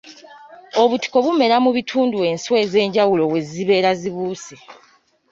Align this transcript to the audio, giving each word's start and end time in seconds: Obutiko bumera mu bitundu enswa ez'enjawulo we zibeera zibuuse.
Obutiko 0.81 1.17
bumera 1.25 1.55
mu 1.65 1.71
bitundu 1.77 2.17
enswa 2.31 2.55
ez'enjawulo 2.65 3.23
we 3.31 3.39
zibeera 3.49 3.91
zibuuse. 3.99 4.55